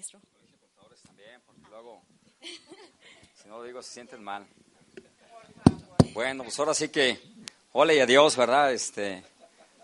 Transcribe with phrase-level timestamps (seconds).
[0.00, 0.20] maestro.
[1.04, 2.02] También, porque luego,
[3.34, 4.46] si no digo, se sienten mal.
[6.14, 7.20] Bueno, pues ahora sí que,
[7.72, 8.72] hola y adiós, ¿verdad?
[8.72, 9.22] Este,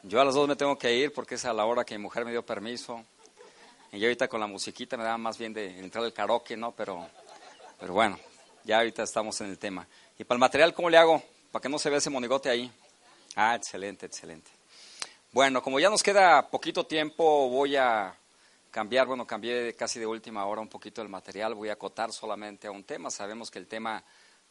[0.05, 2.03] yo a las dos me tengo que ir porque es a la hora que mi
[2.03, 3.05] mujer me dio permiso.
[3.93, 6.73] Y yo ahorita con la musiquita me da más bien de entrar al karaoke, ¿no?
[6.73, 7.07] Pero,
[7.79, 8.19] pero bueno,
[8.65, 9.87] ya ahorita estamos en el tema.
[10.19, 11.23] Y para el material, ¿cómo le hago?
[11.53, 12.73] Para que no se vea ese monigote ahí.
[13.35, 14.51] Ah, excelente, excelente.
[15.31, 18.17] Bueno, como ya nos queda poquito tiempo, voy a
[18.77, 22.67] cambiar, bueno, cambié casi de última hora un poquito el material, voy a acotar solamente
[22.67, 23.11] a un tema.
[23.11, 24.05] Sabemos que el tema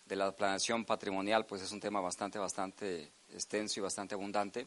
[0.04, 4.66] de la planeación patrimonial, pues es un tema bastante, bastante extenso y bastante abundante.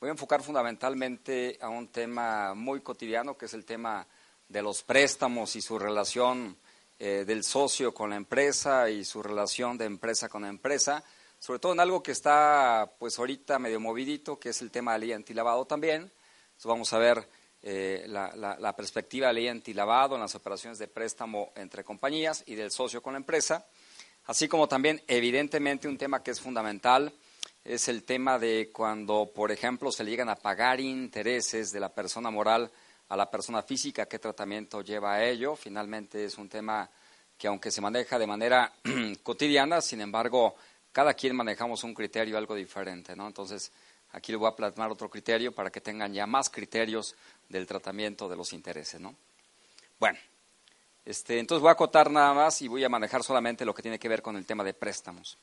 [0.00, 4.04] Voy a enfocar fundamentalmente a un tema muy cotidiano, que es el tema
[4.48, 6.56] de los préstamos y su relación
[6.98, 11.04] eh, del socio con la empresa y su relación de empresa con empresa,
[11.38, 14.98] sobre todo en algo que está pues ahorita medio movidito, que es el tema de
[14.98, 16.02] ley antilavado también.
[16.02, 20.88] Entonces vamos a ver eh, la, la, perspectiva de ley antilavado en las operaciones de
[20.88, 23.66] préstamo entre compañías y del socio con la empresa,
[24.26, 27.12] así como también evidentemente un tema que es fundamental
[27.64, 31.90] es el tema de cuando, por ejemplo, se le llegan a pagar intereses de la
[31.90, 32.70] persona moral
[33.08, 35.54] a la persona física, qué tratamiento lleva a ello.
[35.54, 36.88] Finalmente es un tema
[37.38, 38.72] que aunque se maneja de manera
[39.22, 40.56] cotidiana, sin embargo,
[40.90, 43.26] cada quien manejamos un criterio algo diferente, ¿no?
[43.26, 43.70] Entonces,
[44.12, 47.14] aquí le voy a plasmar otro criterio para que tengan ya más criterios
[47.48, 49.14] del tratamiento de los intereses, ¿no?
[49.98, 50.18] Bueno,
[51.04, 53.98] este, entonces voy a acotar nada más y voy a manejar solamente lo que tiene
[53.98, 55.38] que ver con el tema de préstamos.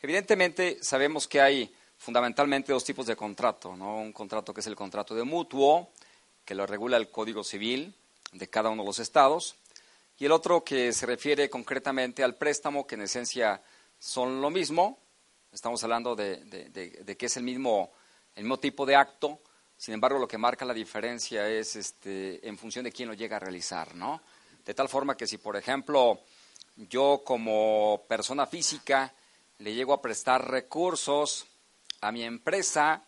[0.00, 3.98] Evidentemente, sabemos que hay fundamentalmente dos tipos de contrato, ¿no?
[3.98, 5.90] Un contrato que es el contrato de mutuo,
[6.44, 7.94] que lo regula el Código Civil
[8.32, 9.56] de cada uno de los estados,
[10.18, 13.62] y el otro que se refiere concretamente al préstamo, que en esencia
[13.98, 14.98] son lo mismo,
[15.52, 17.90] estamos hablando de, que es el mismo,
[18.36, 19.40] el mismo tipo de acto,
[19.76, 23.36] sin embargo lo que marca la diferencia es este, en función de quién lo llega
[23.36, 24.22] a realizar, ¿no?
[24.64, 26.20] De tal forma que si, por ejemplo,
[26.76, 29.12] yo como persona física
[29.58, 31.46] le llego a prestar recursos
[32.02, 33.02] a mi empresa,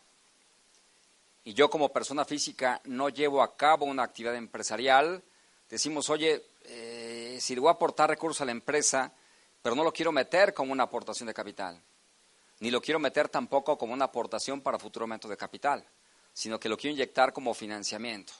[1.44, 5.22] y yo como persona física no llevo a cabo una actividad empresarial,
[5.70, 9.12] decimos, oye, eh, si le voy a aportar recursos a la empresa,
[9.62, 11.80] pero no lo quiero meter como una aportación de capital,
[12.60, 15.84] ni lo quiero meter tampoco como una aportación para futuro aumento de capital,
[16.32, 18.32] sino que lo quiero inyectar como financiamiento.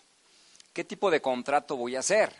[0.73, 2.35] ¿Qué tipo de contrato voy a hacer?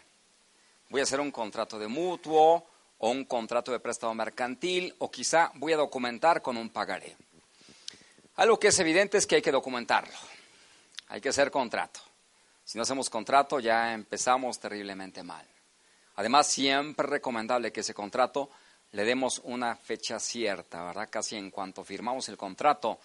[0.91, 2.67] Voy a hacer un contrato de mutuo
[2.99, 7.17] o un contrato de préstamo mercantil o quizá voy a documentar con un pagaré.
[8.37, 10.17] Algo que es evidente es que hay que documentarlo
[11.09, 12.01] hay que hacer contrato.
[12.65, 15.47] Si no hacemos contrato ya empezamos terriblemente mal.
[16.17, 18.51] Además, siempre es recomendable que ese contrato
[18.93, 21.09] le demos una fecha cierta, ¿verdad?
[21.11, 22.99] Casi en cuanto firmamos el contrato,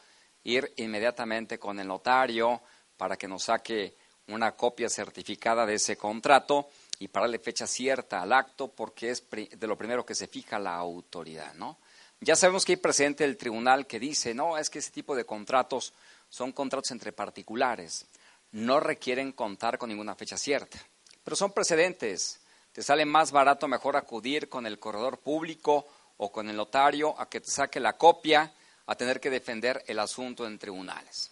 [0.44, 2.62] ir inmediatamente con el notario
[2.98, 3.96] para que nos saque
[4.28, 9.24] una copia certificada de ese contrato y para darle fecha cierta al acto porque es
[9.30, 11.78] de lo primero que se fija la autoridad, ¿no?
[12.22, 15.26] Ya sabemos que hay presente el tribunal que dice, no, es que ese tipo de
[15.26, 15.94] contratos
[16.30, 18.06] son contratos entre particulares,
[18.52, 20.80] no requieren contar con ninguna fecha cierta,
[21.24, 22.40] pero son precedentes.
[22.74, 25.86] Te sale más barato mejor acudir con el corredor público
[26.18, 28.52] o con el notario a que te saque la copia
[28.86, 31.32] a tener que defender el asunto en tribunales.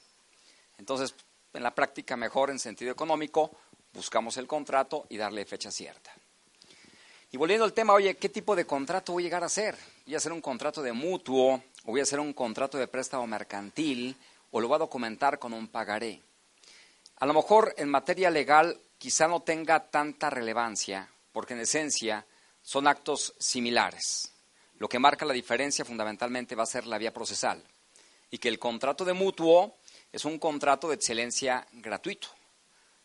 [0.78, 1.14] Entonces,
[1.54, 3.52] en la práctica mejor en sentido económico,
[3.94, 6.14] buscamos el contrato y darle fecha cierta.
[7.32, 9.76] Y volviendo al tema, oye, ¿qué tipo de contrato voy a llegar a hacer?
[10.06, 13.26] ¿Voy a hacer un contrato de mutuo o voy a hacer un contrato de préstamo
[13.26, 14.16] mercantil
[14.52, 16.22] o lo va a documentar con un pagaré.
[17.18, 22.26] A lo mejor en materia legal quizá no tenga tanta relevancia, porque en esencia
[22.62, 24.32] son actos similares.
[24.78, 27.64] Lo que marca la diferencia fundamentalmente va a ser la vía procesal
[28.30, 29.78] y que el contrato de mutuo
[30.12, 32.28] es un contrato de excelencia gratuito.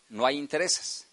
[0.09, 1.07] No hay intereses,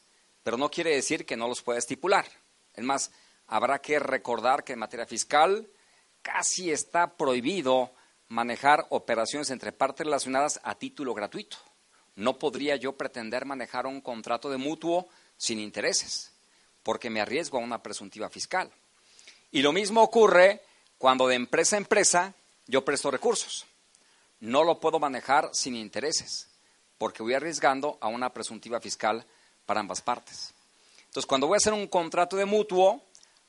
[0.43, 2.25] pero no quiere decir que no los pueda estipular.
[2.73, 3.11] Es más,
[3.47, 5.67] habrá que recordar que en materia fiscal
[6.21, 7.93] casi está prohibido
[8.27, 11.57] manejar operaciones entre partes relacionadas a título gratuito.
[12.15, 16.32] No podría yo pretender manejar un contrato de mutuo sin intereses,
[16.83, 18.69] porque me arriesgo a una presuntiva fiscal.
[19.51, 20.61] Y lo mismo ocurre
[20.97, 22.33] cuando de empresa a empresa
[22.67, 23.65] yo presto recursos.
[24.39, 26.47] No lo puedo manejar sin intereses,
[26.97, 29.25] porque voy arriesgando a una presuntiva fiscal
[29.65, 30.53] para ambas partes.
[31.05, 33.01] Entonces, cuando voy a hacer un contrato de mutuo,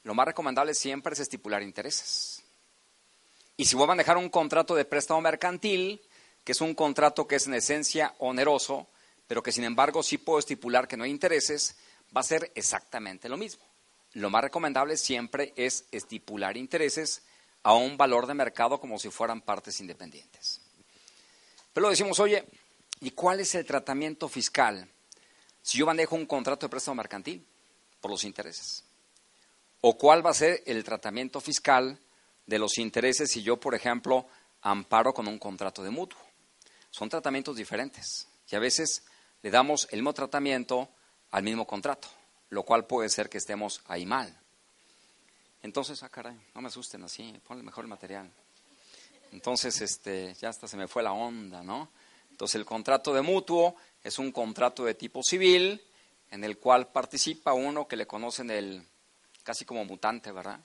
[0.05, 2.43] lo más recomendable siempre es estipular intereses.
[3.57, 6.01] Y si voy a manejar un contrato de préstamo mercantil,
[6.45, 8.87] que es un contrato que es en esencia oneroso,
[9.27, 11.77] pero que sin embargo sí puedo estipular que no hay intereses,
[12.14, 13.64] va a ser exactamente lo mismo.
[14.12, 17.22] Lo más recomendable siempre es estipular intereses
[17.62, 20.61] a un valor de mercado como si fueran partes independientes.
[21.72, 22.44] Pero decimos, oye,
[23.00, 24.88] ¿y cuál es el tratamiento fiscal
[25.62, 27.44] si yo manejo un contrato de préstamo mercantil?
[28.05, 28.84] por los intereses.
[29.81, 31.99] ¿O cuál va a ser el tratamiento fiscal
[32.44, 34.26] de los intereses si yo, por ejemplo,
[34.61, 36.19] amparo con un contrato de mutuo?
[36.90, 39.05] Son tratamientos diferentes y a veces
[39.40, 40.90] le damos el mismo tratamiento
[41.35, 42.07] al mismo contrato,
[42.51, 44.33] lo cual puede ser que estemos ahí mal.
[45.65, 48.31] Entonces, ah, caray, no me asusten así, ponle mejor el material.
[49.33, 51.89] Entonces, este, ya hasta se me fue la onda, ¿no?
[52.31, 55.83] Entonces, el contrato de mutuo es un contrato de tipo civil
[56.31, 58.87] en el cual participa uno que le conocen el
[59.43, 60.61] casi como mutante, ¿verdad?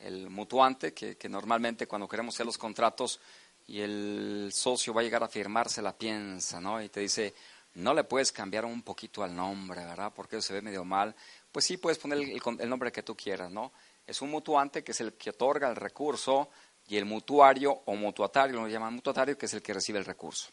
[0.00, 3.20] El mutuante, que, normalmente cuando queremos hacer los contratos
[3.66, 6.82] y el socio va a llegar a firmar, se la piensa, ¿no?
[6.82, 7.32] Y te dice,
[7.74, 10.12] no le puedes cambiar un poquito al nombre, ¿verdad?
[10.14, 11.14] Porque se ve medio mal.
[11.50, 13.72] Pues sí, puedes poner el, nombre que tú quieras, ¿no?
[14.06, 16.50] Es un mutuante que es el que otorga el recurso
[16.86, 20.50] y el mutuario o mutuatario, lo llaman mutuatario, que es el que recibe el recurso.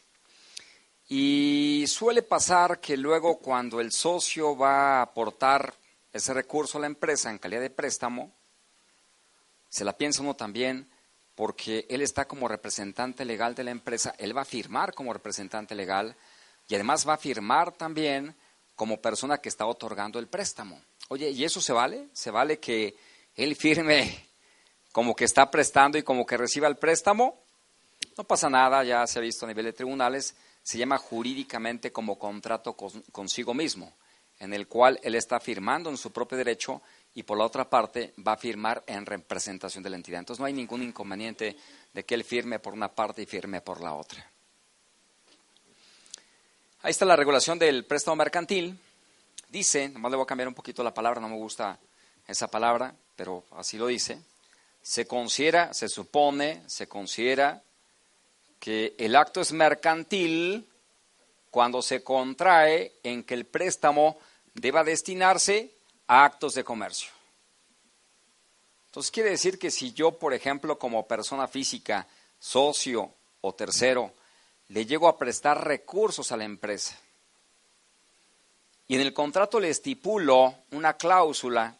[1.08, 5.74] Y suele pasar que luego cuando el socio va a aportar
[6.12, 8.32] ese recurso a la empresa en calidad de préstamo,
[9.68, 10.88] se la piensa uno también
[11.34, 15.74] porque él está como representante legal de la empresa, él va a firmar como representante
[15.74, 16.16] legal,
[16.72, 18.34] y además va a firmar también
[18.74, 20.80] como persona que está otorgando el préstamo.
[21.08, 22.08] Oye, ¿y eso se vale?
[22.14, 22.96] ¿Se vale que
[23.36, 24.26] él firme
[24.90, 27.38] como que está prestando y como que reciba el préstamo?
[28.16, 32.18] No pasa nada, ya se ha visto a nivel de tribunales, se llama jurídicamente como
[32.18, 33.92] contrato consigo mismo,
[34.38, 36.80] en el cual él está firmando en su propio derecho
[37.12, 40.20] y por la otra parte va a firmar en representación de la entidad.
[40.20, 41.54] Entonces no hay ningún inconveniente
[41.92, 44.31] de que él firme por una parte y firme por la otra.
[46.84, 48.76] Ahí está la regulación del préstamo mercantil.
[49.48, 51.78] Dice, nomás le voy a cambiar un poquito la palabra, no me gusta
[52.26, 54.18] esa palabra, pero así lo dice.
[54.82, 57.62] Se considera, se supone, se considera
[58.58, 60.68] que el acto es mercantil
[61.52, 64.18] cuando se contrae en que el préstamo
[64.52, 65.70] deba destinarse
[66.08, 67.10] a actos de comercio.
[68.86, 72.08] Entonces quiere decir que si yo, por ejemplo, como persona física,
[72.40, 74.12] socio o tercero,
[74.68, 76.98] le llego a prestar recursos a la empresa.
[78.88, 81.76] Y en el contrato le estipulo una cláusula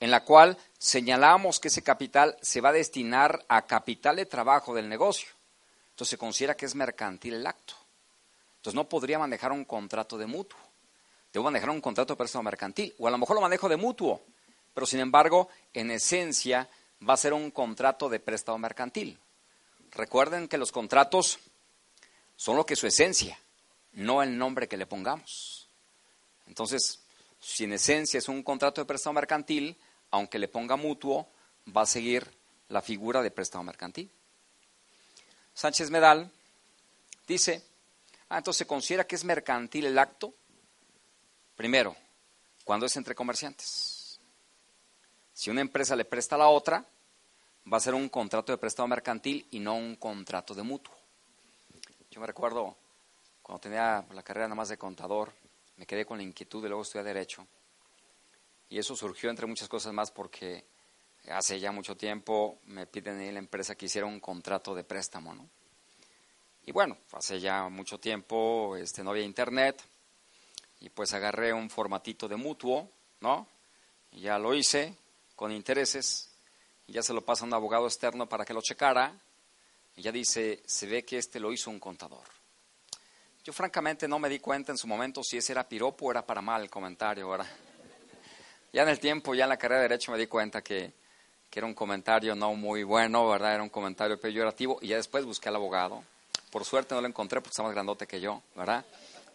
[0.00, 4.74] en la cual señalamos que ese capital se va a destinar a capital de trabajo
[4.74, 5.28] del negocio.
[5.90, 7.74] Entonces se considera que es mercantil el acto.
[8.56, 10.58] Entonces no podría manejar un contrato de mutuo.
[11.32, 12.94] Debo manejar un contrato de préstamo mercantil.
[12.98, 14.22] O a lo mejor lo manejo de mutuo.
[14.74, 16.68] Pero sin embargo, en esencia,
[17.08, 19.18] va a ser un contrato de préstamo mercantil.
[19.92, 21.38] Recuerden que los contratos
[22.44, 23.38] son lo que es su esencia,
[23.92, 25.66] no el nombre que le pongamos.
[26.46, 27.00] Entonces,
[27.40, 29.78] si en esencia es un contrato de préstamo mercantil,
[30.10, 31.26] aunque le ponga mutuo,
[31.74, 32.30] va a seguir
[32.68, 34.10] la figura de préstamo mercantil.
[35.54, 36.30] Sánchez Medal
[37.26, 37.64] dice,
[38.28, 40.34] ah, entonces se considera que es mercantil el acto,
[41.56, 41.96] primero,
[42.62, 44.20] cuando es entre comerciantes.
[45.32, 46.84] Si una empresa le presta a la otra,
[47.72, 51.03] va a ser un contrato de préstamo mercantil y no un contrato de mutuo.
[52.14, 52.76] Yo me recuerdo
[53.42, 55.32] cuando tenía la carrera nada más de contador,
[55.76, 57.44] me quedé con la inquietud de luego estudiar Derecho.
[58.68, 60.64] Y eso surgió entre muchas cosas más porque
[61.28, 65.34] hace ya mucho tiempo me piden en la empresa que hiciera un contrato de préstamo,
[65.34, 65.48] ¿no?
[66.64, 69.82] Y bueno, hace ya mucho tiempo este, no había internet
[70.78, 72.88] y pues agarré un formatito de mutuo,
[73.22, 73.48] ¿no?
[74.12, 74.94] Y ya lo hice
[75.34, 76.30] con intereses
[76.86, 79.20] y ya se lo pasa a un abogado externo para que lo checara
[79.96, 82.24] ella dice, se ve que este lo hizo un contador.
[83.44, 86.24] Yo francamente no me di cuenta en su momento si ese era piropo o era
[86.24, 87.28] para mal el comentario.
[87.28, 87.46] ¿verdad?
[88.72, 90.92] Ya en el tiempo, ya en la carrera de Derecho me di cuenta que,
[91.50, 93.54] que era un comentario no muy bueno, ¿verdad?
[93.54, 96.02] Era un comentario peyorativo y ya después busqué al abogado.
[96.50, 98.84] Por suerte no lo encontré porque está más grandote que yo, ¿verdad?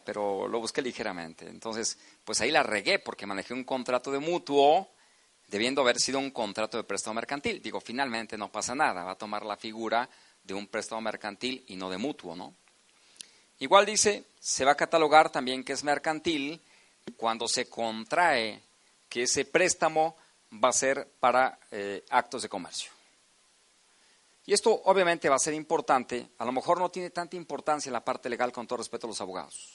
[0.03, 1.47] Pero lo busqué ligeramente.
[1.47, 4.89] Entonces, pues ahí la regué porque manejé un contrato de mutuo
[5.47, 7.61] debiendo haber sido un contrato de préstamo mercantil.
[7.61, 10.09] Digo, finalmente no pasa nada, va a tomar la figura
[10.43, 12.53] de un préstamo mercantil y no de mutuo, ¿no?
[13.59, 16.61] Igual dice, se va a catalogar también que es mercantil
[17.17, 18.61] cuando se contrae
[19.09, 20.15] que ese préstamo
[20.63, 22.91] va a ser para eh, actos de comercio.
[24.45, 27.93] Y esto obviamente va a ser importante, a lo mejor no tiene tanta importancia en
[27.93, 29.69] la parte legal con todo respeto a los abogados.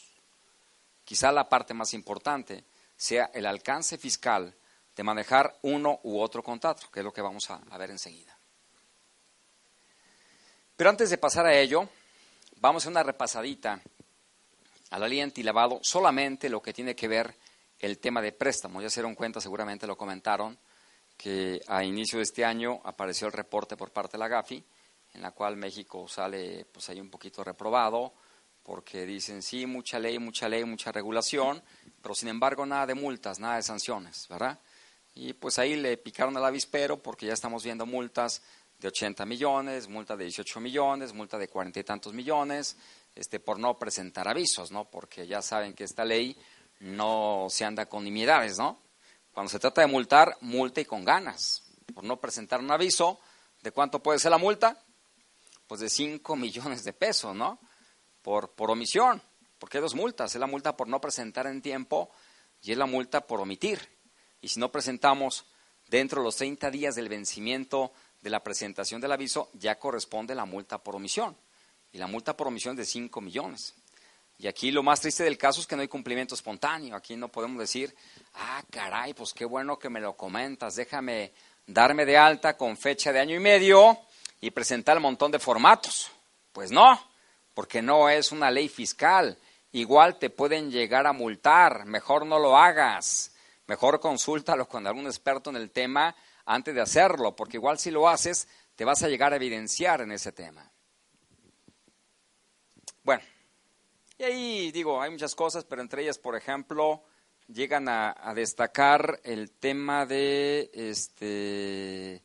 [1.04, 2.64] Quizá la parte más importante
[2.96, 4.54] sea el alcance fiscal
[4.96, 8.33] de manejar uno u otro contrato, que es lo que vamos a ver enseguida.
[10.84, 11.88] Pero antes de pasar a ello,
[12.60, 13.80] vamos a una repasadita
[14.90, 17.34] a la ley antilavado, solamente lo que tiene que ver
[17.78, 18.82] el tema de préstamo.
[18.82, 20.58] Ya se dieron cuenta, seguramente lo comentaron,
[21.16, 24.62] que a inicio de este año apareció el reporte por parte de la GAFI,
[25.14, 28.12] en la cual México sale pues ahí un poquito reprobado,
[28.62, 31.62] porque dicen sí, mucha ley, mucha ley, mucha regulación,
[32.02, 34.60] pero sin embargo nada de multas, nada de sanciones, ¿verdad?
[35.14, 38.42] Y pues ahí le picaron al avispero porque ya estamos viendo multas
[38.84, 42.76] de 80 millones, multa de 18 millones, multa de cuarenta y tantos millones,
[43.14, 44.84] este, por no presentar avisos, ¿no?
[44.90, 46.36] Porque ya saben que esta ley
[46.80, 48.78] no se anda con nimiedades, ¿no?
[49.32, 51.62] Cuando se trata de multar, multa y con ganas.
[51.94, 53.18] Por no presentar un aviso,
[53.62, 54.78] ¿de cuánto puede ser la multa?
[55.66, 57.58] Pues de 5 millones de pesos, ¿no?
[58.20, 59.22] Por, por omisión.
[59.58, 60.34] Porque hay dos multas.
[60.34, 62.10] Es la multa por no presentar en tiempo
[62.60, 63.80] y es la multa por omitir.
[64.42, 65.46] Y si no presentamos
[65.88, 67.90] dentro de los 30 días del vencimiento
[68.24, 71.36] de la presentación del aviso, ya corresponde la multa por omisión.
[71.92, 73.74] Y la multa por omisión es de 5 millones.
[74.38, 76.96] Y aquí lo más triste del caso es que no hay cumplimiento espontáneo.
[76.96, 77.94] Aquí no podemos decir,
[78.32, 81.32] ah, caray, pues qué bueno que me lo comentas, déjame
[81.66, 83.98] darme de alta con fecha de año y medio
[84.40, 86.10] y presentar un montón de formatos.
[86.54, 86.98] Pues no,
[87.52, 89.36] porque no es una ley fiscal.
[89.72, 93.32] Igual te pueden llegar a multar, mejor no lo hagas.
[93.66, 96.16] Mejor consúltalo con algún experto en el tema
[96.46, 100.12] antes de hacerlo, porque igual si lo haces, te vas a llegar a evidenciar en
[100.12, 100.70] ese tema.
[103.02, 103.22] Bueno,
[104.18, 107.04] y ahí digo, hay muchas cosas, pero entre ellas, por ejemplo,
[107.48, 112.22] llegan a, destacar el tema de, este,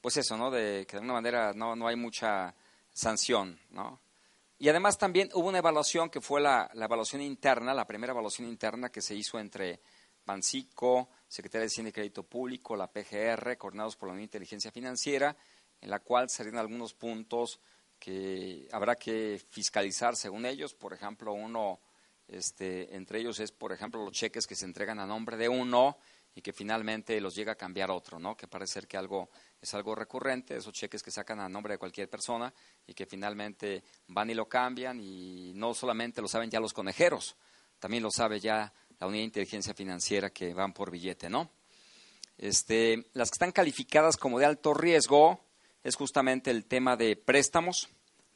[0.00, 0.50] pues eso, ¿no?
[0.50, 2.54] De que de alguna manera no, no hay mucha
[2.92, 4.00] sanción, ¿no?
[4.58, 8.48] Y además también hubo una evaluación que fue la, la, evaluación interna, la primera evaluación
[8.48, 9.80] interna que se hizo entre
[10.24, 14.70] Bancico, Secretaría de Cine y Crédito Público, la PGR, coordinados por la Unión de Inteligencia
[14.70, 15.36] Financiera,
[15.80, 17.60] en la cual salieron algunos puntos
[17.98, 20.74] que habrá que fiscalizar según ellos.
[20.74, 21.80] Por ejemplo, uno,
[22.28, 25.98] este, entre ellos es, por ejemplo, los cheques que se entregan a nombre de uno
[26.34, 28.36] y que finalmente los llega a cambiar otro, ¿no?
[28.36, 31.78] Que parece ser que algo es algo recurrente, esos cheques que sacan a nombre de
[31.78, 32.52] cualquier persona
[32.86, 37.36] y que finalmente van y lo cambian y no solamente lo saben ya los conejeros,
[37.78, 41.50] también lo sabe ya la unidad de inteligencia financiera que van por billete, ¿no?
[42.38, 45.40] Este, las que están calificadas como de alto riesgo,
[45.82, 47.88] es justamente el tema de préstamos,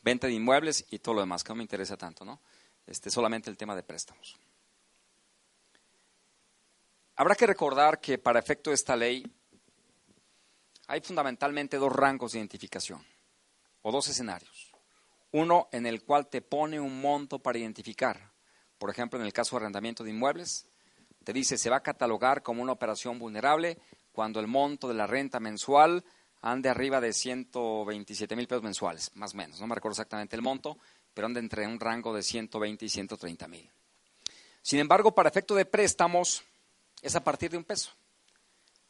[0.02, 2.40] venta de inmuebles y todo lo demás, que no me interesa tanto, ¿no?
[2.84, 4.36] Este, solamente el tema de préstamos.
[7.14, 9.24] Habrá que recordar que para efecto de esta ley
[10.88, 13.06] hay fundamentalmente dos rangos de identificación
[13.82, 14.72] o dos escenarios.
[15.30, 18.35] Uno en el cual te pone un monto para identificar.
[18.78, 20.66] Por ejemplo, en el caso de arrendamiento de inmuebles,
[21.24, 23.78] te dice se va a catalogar como una operación vulnerable
[24.12, 26.04] cuando el monto de la renta mensual
[26.42, 29.60] ande arriba de 127 mil pesos mensuales, más o menos.
[29.60, 30.78] No me recuerdo exactamente el monto,
[31.12, 33.70] pero anda entre un rango de 120 y 130 mil.
[34.62, 36.42] Sin embargo, para efecto de préstamos,
[37.02, 37.90] es a partir de un peso.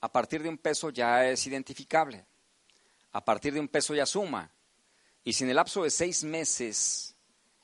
[0.01, 2.27] A partir de un peso ya es identificable.
[3.13, 4.51] A partir de un peso ya suma.
[5.25, 7.15] Y si en el lapso de seis meses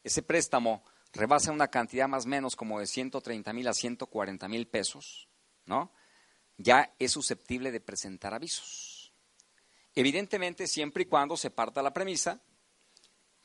[0.02, 4.66] ese préstamo rebasa una cantidad más o menos como de 130 mil a 140 mil
[4.66, 5.28] pesos,
[5.66, 5.92] ¿no?
[6.56, 9.12] Ya es susceptible de presentar avisos.
[9.94, 12.40] Evidentemente, siempre y cuando se parta la premisa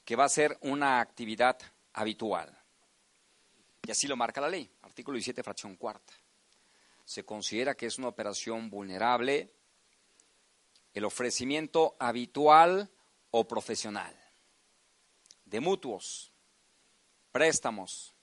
[0.06, 1.58] que va a ser una actividad
[1.94, 2.58] habitual.
[3.86, 6.14] Y así lo marca la ley, artículo 17, fracción cuarta.
[7.04, 9.54] Se considera que es una operación vulnerable
[10.94, 12.90] el ofrecimiento habitual
[13.32, 14.16] o profesional
[15.46, 16.34] de mutuos,
[17.38, 18.16] préstamos,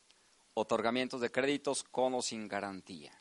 [0.55, 3.13] otorgamientos de créditos con o sin garantía.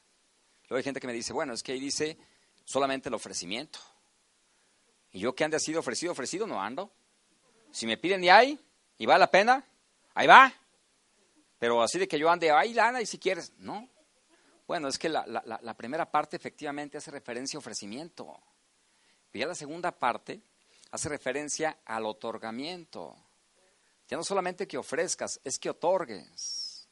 [0.63, 2.17] Luego hay gente que me dice, bueno, es que ahí dice
[2.65, 3.77] solamente el ofrecimiento.
[5.11, 6.91] Y yo que ande sido ofrecido, ofrecido, no ando.
[7.69, 8.59] Si me piden y hay,
[8.97, 9.63] y vale la pena,
[10.15, 10.51] ahí va.
[11.59, 13.87] Pero así de que yo ande, ahí lana y si quieres, no.
[14.65, 18.35] Bueno, es que la, la, primera parte efectivamente hace referencia a ofrecimiento.
[19.31, 20.41] Y ya la segunda parte
[20.89, 23.15] hace referencia al otorgamiento.
[24.13, 26.87] Ya no solamente que ofrezcas, es que otorgues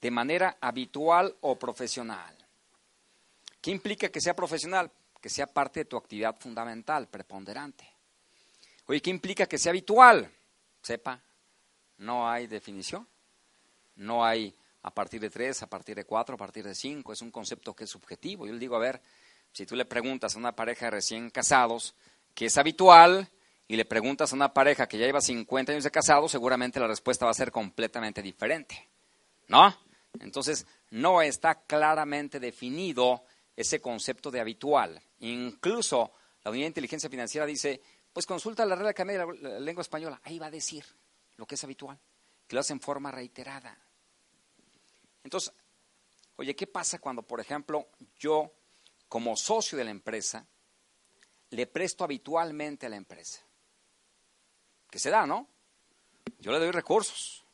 [0.00, 2.36] de manera habitual o profesional.
[3.60, 4.90] ¿Qué implica que sea profesional?
[5.20, 7.88] que sea parte de tu actividad fundamental, preponderante.
[8.86, 10.28] Oye, ¿qué implica que sea habitual?
[10.82, 11.22] Sepa,
[11.98, 13.06] no hay definición,
[13.94, 14.52] no hay
[14.82, 17.76] a partir de tres, a partir de cuatro, a partir de cinco, es un concepto
[17.76, 18.44] que es subjetivo.
[18.44, 19.00] Yo le digo, a ver,
[19.52, 21.94] si tú le preguntas a una pareja de recién casados
[22.34, 23.30] qué es habitual
[23.70, 26.88] y le preguntas a una pareja que ya lleva 50 años de casado, seguramente la
[26.88, 28.88] respuesta va a ser completamente diferente.
[29.46, 29.72] ¿No?
[30.18, 33.22] Entonces, no está claramente definido
[33.54, 35.00] ese concepto de habitual.
[35.20, 36.10] Incluso
[36.42, 37.80] la Unidad de Inteligencia Financiera dice,
[38.12, 40.84] pues consulta la Real Academia de la Lengua Española, ahí va a decir
[41.36, 41.96] lo que es habitual,
[42.48, 43.78] que lo hace en forma reiterada.
[45.22, 45.52] Entonces,
[46.34, 47.86] oye, ¿qué pasa cuando, por ejemplo,
[48.18, 48.52] yo,
[49.06, 50.44] como socio de la empresa,
[51.50, 53.44] le presto habitualmente a la empresa?
[54.90, 55.46] Que se da, ¿no?
[56.40, 57.44] Yo le doy recursos.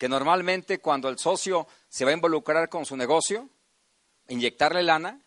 [0.00, 3.50] que normalmente cuando el socio se va a involucrar con su negocio,
[4.28, 5.20] inyectarle lana,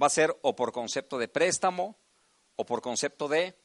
[0.00, 1.96] va a ser o por concepto de préstamo,
[2.56, 3.56] o por concepto de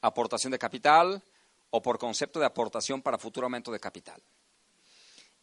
[0.00, 1.22] aportación de capital,
[1.70, 4.20] o por concepto de aportación para futuro aumento de capital.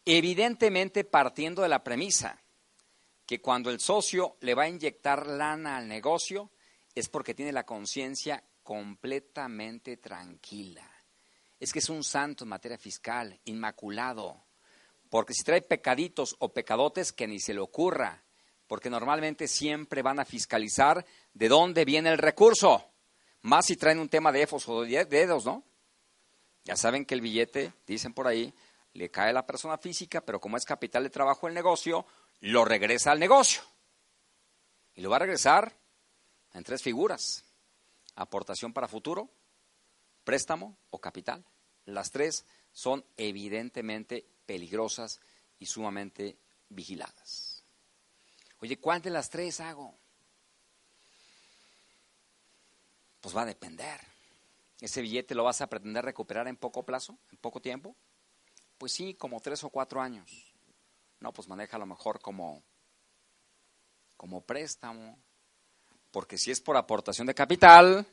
[0.04, 2.38] Evidentemente partiendo de la premisa
[3.24, 6.50] que cuando el socio le va a inyectar lana al negocio
[6.94, 10.88] es porque tiene la conciencia completamente tranquila.
[11.58, 14.44] Es que es un santo en materia fiscal, inmaculado.
[15.08, 18.22] Porque si trae pecaditos o pecadotes, que ni se le ocurra.
[18.68, 22.92] Porque normalmente siempre van a fiscalizar de dónde viene el recurso.
[23.42, 25.64] Más si traen un tema de efos o de dedos, ¿no?
[26.62, 28.54] Ya saben que el billete, dicen por ahí,
[28.92, 32.06] le cae a la persona física, pero como es capital de trabajo el negocio,
[32.38, 33.62] lo regresa al negocio.
[34.94, 35.76] Y lo va a regresar
[36.52, 37.49] en tres figuras.
[38.20, 39.30] Aportación para futuro,
[40.24, 41.42] préstamo o capital.
[41.86, 45.22] Las tres son evidentemente peligrosas
[45.58, 46.36] y sumamente
[46.68, 47.64] vigiladas.
[48.60, 49.98] Oye, ¿cuál de las tres hago?
[53.22, 53.98] Pues va a depender.
[54.82, 57.96] ¿Ese billete lo vas a pretender recuperar en poco plazo, en poco tiempo?
[58.76, 60.54] Pues sí, como tres o cuatro años.
[61.20, 62.62] No, pues maneja a lo mejor como,
[64.18, 65.18] como préstamo.
[66.10, 68.06] Porque si es por aportación de capital,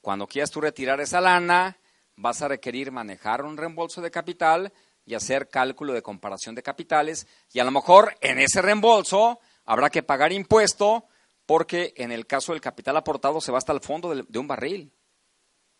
[0.00, 1.76] cuando quieras tú retirar esa lana,
[2.16, 4.72] vas a requerir manejar un reembolso de capital
[5.04, 7.26] y hacer cálculo de comparación de capitales.
[7.52, 11.06] Y a lo mejor en ese reembolso habrá que pagar impuesto
[11.46, 14.92] porque en el caso del capital aportado se va hasta el fondo de un barril.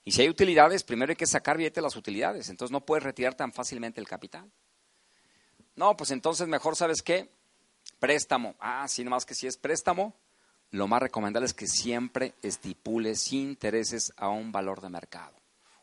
[0.04, 2.48] Y si hay utilidades, primero hay que sacar billete las utilidades.
[2.48, 4.50] Entonces no puedes retirar tan fácilmente el capital.
[5.76, 7.30] No, pues entonces mejor, ¿sabes qué?
[7.98, 8.56] Préstamo.
[8.58, 10.16] Ah, sí, nomás que si es préstamo,
[10.70, 15.34] lo más recomendable es que siempre estipule sin intereses a un valor de mercado.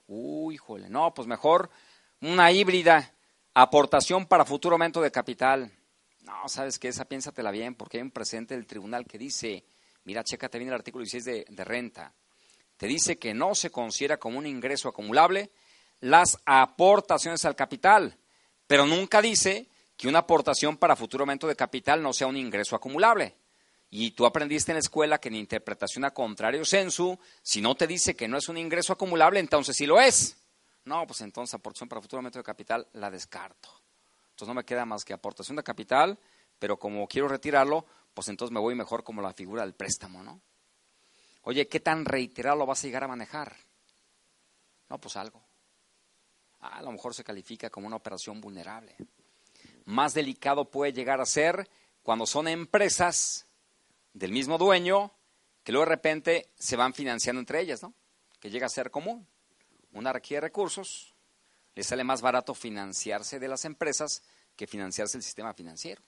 [0.08, 0.89] Uy, jole.
[0.89, 1.70] No, pues mejor
[2.22, 3.13] una híbrida.
[3.53, 5.72] Aportación para futuro aumento de capital.
[6.22, 9.63] No, sabes que esa piénsatela bien, porque hay un presente del tribunal que dice,
[10.03, 12.13] mira, chécate bien el artículo 16 de, de renta
[12.78, 15.50] te dice que no se considera como un ingreso acumulable
[16.00, 18.15] las aportaciones al capital,
[18.67, 22.76] pero nunca dice que una aportación para futuro aumento de capital no sea un ingreso
[22.76, 23.36] acumulable.
[23.89, 27.88] Y tú aprendiste en la escuela que en interpretación a contrario sensu, si no te
[27.88, 30.38] dice que no es un ingreso acumulable, entonces sí lo es.
[30.84, 33.69] No, pues entonces aportación para futuro aumento de capital la descarto.
[34.30, 36.19] Entonces no me queda más que aportación de capital,
[36.60, 40.41] pero como quiero retirarlo, pues entonces me voy mejor como la figura del préstamo, ¿no?
[41.43, 43.56] Oye, ¿qué tan reiterado lo vas a llegar a manejar?
[44.89, 45.41] No, pues algo.
[46.60, 48.95] Ah, a lo mejor se califica como una operación vulnerable.
[49.86, 51.69] Más delicado puede llegar a ser
[52.04, 53.46] cuando son empresas
[54.17, 55.13] del mismo dueño
[55.63, 57.93] que luego de repente se van financiando entre ellas, ¿no?
[58.39, 59.27] Que llega a ser común.
[59.93, 61.13] Una requiere recursos,
[61.75, 64.23] le sale más barato financiarse de las empresas
[64.56, 66.01] que financiarse el sistema financiero.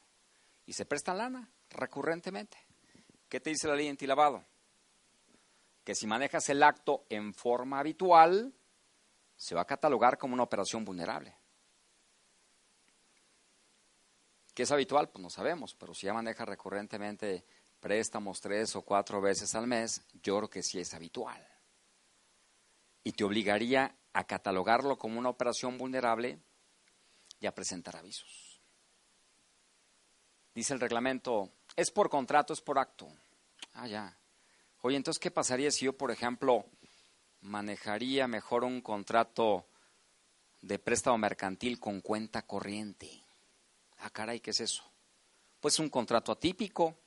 [0.66, 2.58] Y se prestan lana recurrentemente.
[3.28, 4.46] ¿Qué te dice la ley antilavado?
[5.90, 8.54] que si manejas el acto en forma habitual,
[9.36, 11.36] se va a catalogar como una operación vulnerable.
[14.54, 15.10] ¿Qué es habitual?
[15.10, 17.44] Pues no sabemos, pero si ya manejas recurrentemente
[17.80, 21.46] préstamos tres o cuatro veces al mes, yo creo que sí es habitual.
[23.04, 26.40] Y te obligaría a catalogarlo como una operación vulnerable
[27.40, 28.62] y a presentar avisos.
[30.54, 33.08] Dice el reglamento, es por contrato, es por acto.
[33.74, 34.18] Ah, ya.
[34.82, 36.66] Oye, entonces, ¿qué pasaría si yo, por ejemplo,
[37.42, 39.66] manejaría mejor un contrato
[40.62, 43.24] de préstamo mercantil con cuenta corriente?
[44.00, 44.84] Ah, caray, ¿qué es eso?
[45.60, 46.98] Pues un contrato atípico,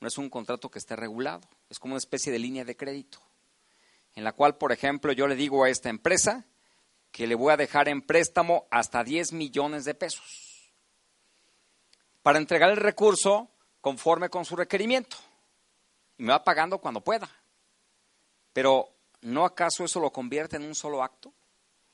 [0.00, 3.20] no es un contrato que esté regulado, es como una especie de línea de crédito,
[4.14, 6.44] en la cual, por ejemplo, yo le digo a esta empresa
[7.10, 10.72] que le voy a dejar en préstamo hasta 10 millones de pesos
[12.22, 15.16] para entregar el recurso conforme con su requerimiento
[16.16, 17.28] y me va pagando cuando pueda.
[18.52, 18.88] Pero
[19.20, 21.32] ¿no acaso eso lo convierte en un solo acto?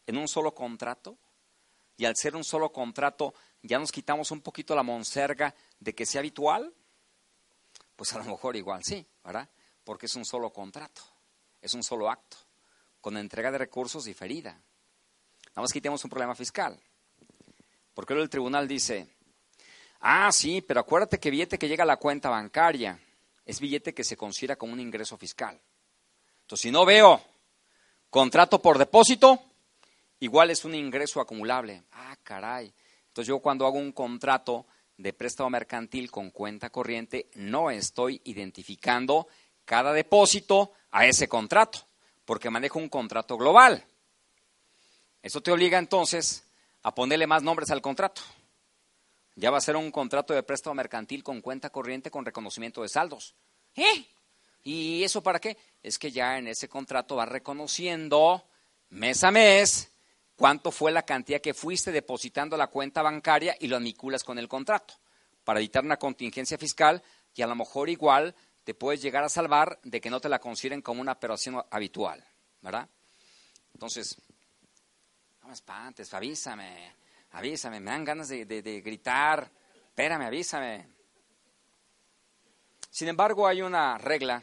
[0.07, 1.19] ¿En un solo contrato?
[1.97, 6.07] Y al ser un solo contrato, ya nos quitamos un poquito la monserga de que
[6.07, 6.73] sea habitual.
[8.01, 9.47] Pues a lo mejor igual sí, ¿verdad?
[9.85, 11.03] Porque es un solo contrato,
[11.61, 12.39] es un solo acto,
[12.99, 14.53] con entrega de recursos diferida.
[14.53, 16.81] Nada más quitemos un problema fiscal.
[17.93, 19.07] Porque el tribunal dice,
[20.01, 22.99] ah, sí, pero acuérdate que billete que llega a la cuenta bancaria
[23.45, 25.61] es billete que se considera como un ingreso fiscal.
[26.41, 27.21] Entonces, si no veo
[28.09, 29.43] contrato por depósito,
[30.21, 31.83] igual es un ingreso acumulable.
[31.93, 32.73] Ah, caray.
[33.09, 34.65] Entonces, yo cuando hago un contrato
[35.01, 39.29] de préstamo mercantil con cuenta corriente, no estoy identificando
[39.65, 41.87] cada depósito a ese contrato,
[42.25, 43.85] porque manejo un contrato global.
[45.23, 46.45] Eso te obliga entonces
[46.83, 48.21] a ponerle más nombres al contrato.
[49.37, 52.89] Ya va a ser un contrato de préstamo mercantil con cuenta corriente con reconocimiento de
[52.89, 53.35] saldos.
[53.75, 54.07] ¿Eh?
[54.65, 55.57] ¿Y eso para qué?
[55.83, 58.45] Es que ya en ese contrato va reconociendo
[58.91, 59.91] mes a mes
[60.41, 64.39] cuánto fue la cantidad que fuiste depositando a la cuenta bancaria y lo aniculas con
[64.39, 64.95] el contrato
[65.45, 67.03] para evitar una contingencia fiscal
[67.35, 70.39] y a lo mejor igual te puedes llegar a salvar de que no te la
[70.39, 72.25] consideren como una operación habitual,
[72.63, 72.89] ¿verdad?
[73.75, 74.17] Entonces,
[75.43, 76.95] no me espantes, avísame,
[77.33, 79.47] avísame, me dan ganas de, de gritar,
[79.89, 80.89] espérame, avísame.
[82.89, 84.43] Sin embargo, hay una regla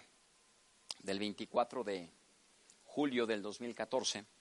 [0.99, 2.12] del 24 de
[2.83, 4.37] julio del 2014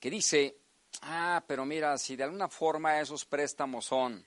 [0.00, 0.56] que dice,
[1.02, 4.26] ah, pero mira, si de alguna forma esos préstamos son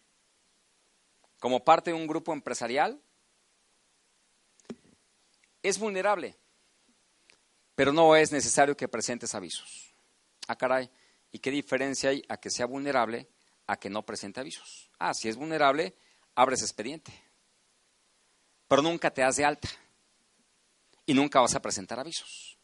[1.40, 3.02] como parte de un grupo empresarial,
[5.62, 6.38] es vulnerable,
[7.76, 9.94] pero no es necesario que presentes avisos.
[10.48, 10.90] Ah, caray,
[11.32, 13.28] ¿y qué diferencia hay a que sea vulnerable
[13.66, 14.92] a que no presente avisos?
[15.00, 15.96] Ah, si es vulnerable,
[16.36, 17.12] abres expediente,
[18.68, 19.70] pero nunca te das de alta
[21.06, 22.58] y nunca vas a presentar avisos.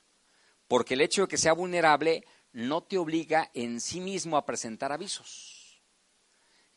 [0.68, 2.24] Porque el hecho de que sea vulnerable
[2.60, 5.82] no te obliga en sí mismo a presentar avisos.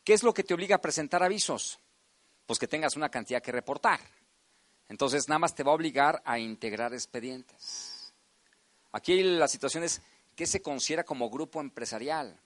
[0.03, 1.79] ¿Qué es lo que te obliga a presentar avisos?
[2.45, 3.99] Pues que tengas una cantidad que reportar.
[4.89, 8.13] Entonces, nada más te va a obligar a integrar expedientes.
[8.91, 10.01] Aquí la situación es
[10.35, 12.39] qué se considera como grupo empresarial.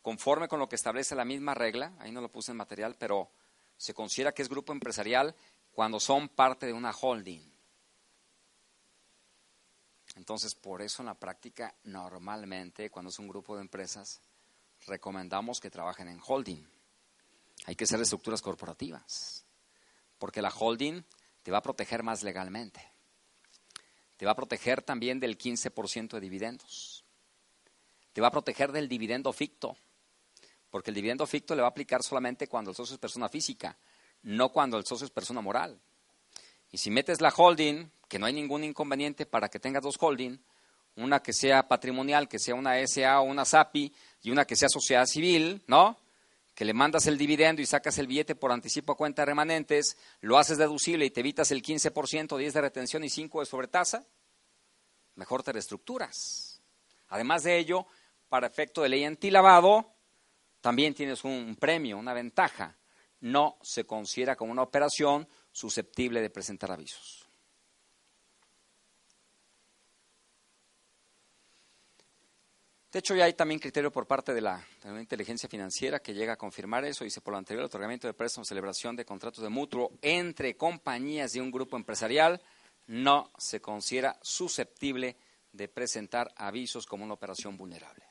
[0.00, 3.30] Conforme con lo que establece la misma regla, ahí no lo puse en material, pero
[3.76, 5.34] se considera que es grupo empresarial
[5.72, 7.51] cuando son parte de una holding.
[10.16, 14.20] Entonces, por eso en la práctica, normalmente, cuando es un grupo de empresas,
[14.86, 16.66] recomendamos que trabajen en holding.
[17.66, 19.44] Hay que hacer estructuras corporativas,
[20.18, 21.02] porque la holding
[21.42, 22.92] te va a proteger más legalmente.
[24.16, 27.04] Te va a proteger también del 15% de dividendos.
[28.12, 29.76] Te va a proteger del dividendo ficto,
[30.70, 33.78] porque el dividendo ficto le va a aplicar solamente cuando el socio es persona física,
[34.22, 35.80] no cuando el socio es persona moral.
[36.70, 40.36] Y si metes la holding, que no hay ningún inconveniente para que tengas dos holding,
[40.96, 43.90] una que sea patrimonial, que sea una SA o una SAPI,
[44.22, 45.96] y una que sea sociedad civil, ¿no?
[46.54, 49.96] que le mandas el dividendo y sacas el billete por anticipo a cuenta de remanentes,
[50.20, 54.04] lo haces deducible y te evitas el 15%, 10 de retención y 5 de sobretasa,
[55.14, 56.60] mejor te reestructuras.
[57.08, 57.86] Además de ello,
[58.28, 59.90] para efecto de ley antilavado,
[60.60, 62.76] también tienes un premio, una ventaja.
[63.20, 67.31] No se considera como una operación susceptible de presentar avisos.
[72.92, 76.36] De hecho, ya hay también criterio por parte de la, inteligencia financiera que llega a
[76.36, 77.04] confirmar eso.
[77.04, 81.32] Dice, por lo anterior, el otorgamiento de préstamos, celebración de contratos de mutuo entre compañías
[81.32, 82.42] de un grupo empresarial
[82.88, 85.16] no se considera susceptible
[85.52, 88.04] de presentar avisos como una operación vulnerable.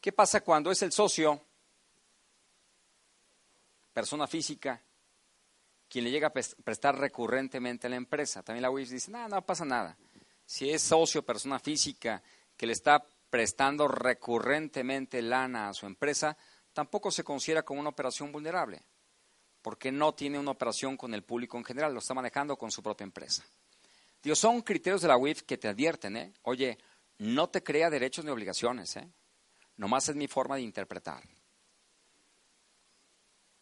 [0.00, 1.42] ¿Qué pasa cuando es el socio,
[3.92, 4.80] persona física,
[5.90, 8.42] quien le llega a prestar recurrentemente a la empresa?
[8.42, 9.94] También la UIF dice, no, no pasa nada
[10.44, 12.22] si es socio, persona física,
[12.56, 16.36] que le está prestando recurrentemente lana a su empresa,
[16.72, 18.82] tampoco se considera como una operación vulnerable,
[19.62, 22.82] porque no tiene una operación con el público en general, lo está manejando con su
[22.82, 23.44] propia empresa.
[24.22, 26.32] Dios, son criterios de la UIF que te advierten, ¿eh?
[26.42, 26.78] Oye,
[27.18, 29.08] no te crea derechos ni obligaciones, ¿eh?
[29.76, 31.22] Nomás es mi forma de interpretar.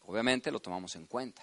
[0.05, 1.41] Obviamente lo tomamos en cuenta,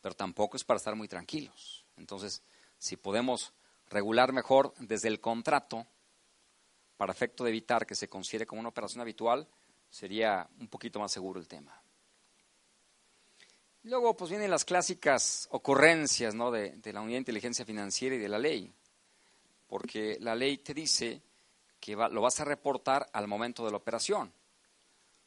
[0.00, 1.84] pero tampoco es para estar muy tranquilos.
[1.96, 2.42] Entonces,
[2.78, 3.52] si podemos
[3.92, 5.86] regular mejor desde el contrato
[6.96, 9.46] para efecto de evitar que se considere como una operación habitual,
[9.90, 11.80] sería un poquito más seguro el tema.
[13.84, 16.50] Luego, pues vienen las clásicas ocurrencias ¿no?
[16.52, 18.72] de, la unidad de inteligencia financiera y de la ley,
[19.66, 21.20] porque la ley te dice
[21.80, 24.32] que lo vas a reportar al momento de la operación,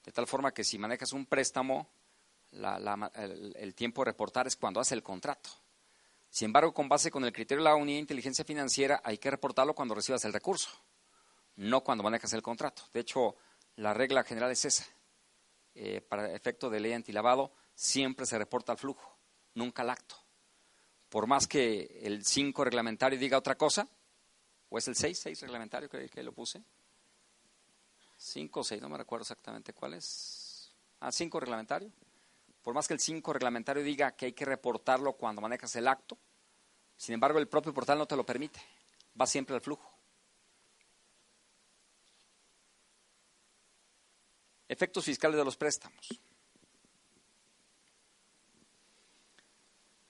[0.05, 1.89] de tal forma que si manejas un préstamo,
[2.53, 5.49] el tiempo de reportar es cuando hace el contrato.
[6.35, 9.31] Sin embargo, con base con el criterio de la unidad de inteligencia financiera, hay que
[9.31, 10.67] reportarlo cuando recibas el recurso,
[11.55, 12.81] no cuando manejas el contrato.
[12.91, 13.37] De hecho,
[13.77, 14.85] la regla general es esa.
[15.75, 19.17] Eh, para efecto de ley antilavado, siempre se reporta el flujo,
[19.53, 20.17] nunca el acto.
[21.07, 23.87] Por más que el 5 reglamentario diga otra cosa,
[24.67, 26.61] o es el 6, 6 reglamentario que, que lo puse.
[28.17, 30.75] 5 o 6, no me recuerdo exactamente cuál es.
[30.99, 31.89] Ah, 5 reglamentario.
[32.65, 36.17] Por más que el 5 reglamentario diga que hay que reportarlo cuando manejas el acto,
[36.97, 38.59] sin embargo el propio portal no te lo permite,
[39.21, 39.95] va siempre al flujo.
[44.67, 46.19] Efectos fiscales de los préstamos.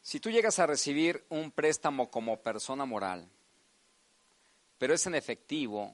[0.01, 3.29] Si tú llegas a recibir un préstamo como persona moral,
[4.77, 5.93] pero es en efectivo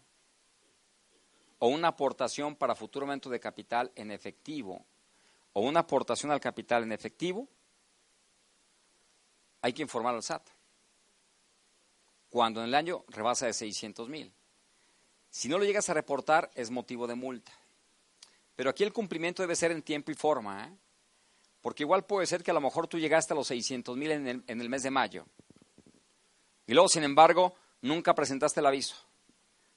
[1.58, 4.86] o una aportación para futuro aumento de capital en efectivo
[5.54, 7.48] o una aportación al capital en efectivo,
[9.62, 10.48] hay que informar al SAT.
[12.30, 14.34] Cuando en el año rebasa de 600 mil.
[15.30, 17.52] Si no lo llegas a reportar, es motivo de multa.
[18.56, 20.78] Pero aquí el cumplimiento debe ser en tiempo y forma, ¿eh?
[21.62, 24.44] porque igual puede ser que a lo mejor tú llegaste a los 600 mil en
[24.48, 25.26] en el mes de mayo.
[26.68, 28.96] Y luego, sin embargo, nunca presentaste el aviso.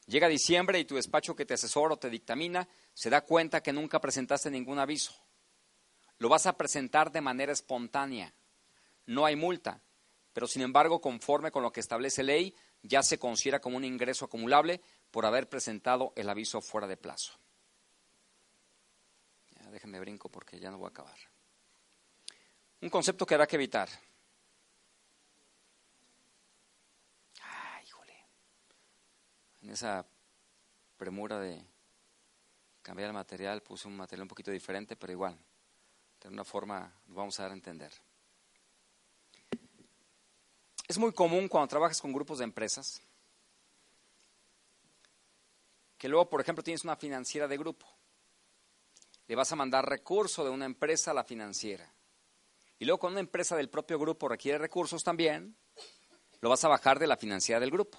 [0.06, 3.72] Llega diciembre y tu despacho que te asesora o te dictamina se da cuenta que
[3.72, 5.14] nunca presentaste ningún aviso.
[6.18, 8.32] Lo vas a presentar de manera espontánea.
[9.06, 9.80] No hay multa,
[10.32, 14.24] pero sin embargo, conforme con lo que establece ley, ya se considera como un ingreso
[14.24, 17.32] acumulable por haber presentado el aviso fuera de plazo.
[19.56, 21.18] Ya, déjenme brinco porque ya no voy a acabar.
[22.80, 23.88] Un concepto que habrá que evitar.
[29.64, 30.06] en esa
[30.98, 31.64] premura de
[32.82, 35.38] cambiar el material, puse un material un poquito diferente, pero igual,
[36.24, 37.92] de una forma lo vamos a dar a entender.
[40.88, 43.00] Es muy común cuando trabajas con grupos de empresas
[45.98, 47.86] que luego, por ejemplo, tienes una financiera de grupo.
[49.26, 51.90] Le vas a mandar recurso de una empresa a la financiera.
[52.78, 55.56] Y luego, cuando una empresa del propio grupo requiere recursos también,
[56.40, 57.98] lo vas a bajar de la financiera del grupo.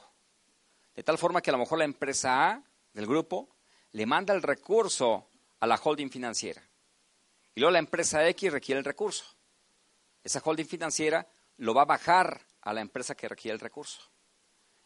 [0.93, 3.49] De tal forma que a lo mejor la empresa A del grupo
[3.91, 5.27] le manda el recurso
[5.59, 6.61] a la holding financiera.
[7.55, 9.25] Y luego la empresa X requiere el recurso.
[10.23, 14.01] Esa holding financiera lo va a bajar a la empresa que requiere el recurso.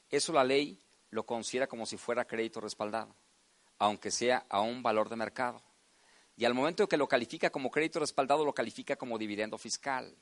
[0.10, 0.80] Eso la ley
[1.10, 3.16] lo considera como si fuera crédito respaldado,
[3.80, 5.64] aunque sea a un valor de mercado.
[6.38, 10.16] Y al momento que lo califica como crédito respaldado, lo califica como dividendo fiscal.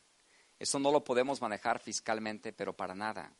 [0.57, 3.31] Eso no lo podemos manejar fiscalmente, pero para nada.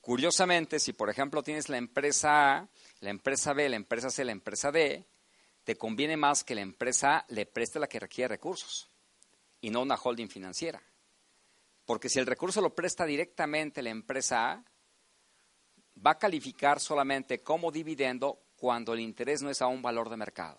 [0.00, 2.68] Curiosamente, si por ejemplo tienes la empresa A,
[3.00, 5.04] la empresa B, la empresa C, la empresa D,
[5.68, 8.88] te conviene más que la empresa le preste la que requiere recursos
[9.60, 10.82] y no una holding financiera.
[11.84, 14.64] Porque si el recurso lo presta directamente la empresa A,
[16.06, 20.16] va a calificar solamente como dividendo cuando el interés no es a un valor de
[20.16, 20.58] mercado.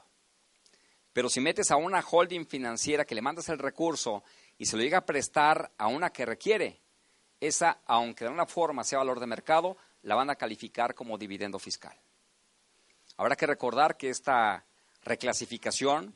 [1.12, 4.24] Pero si metes a una holding financiera que le mandas el recurso
[4.60, 6.84] y se lo llega a prestar a una que requiere,
[7.40, 11.58] esa, aunque de una forma sea valor de mercado, la van a calificar como dividendo
[11.58, 12.00] fiscal.
[13.18, 14.68] Habrá que recordar que esta
[15.04, 16.14] reclasificación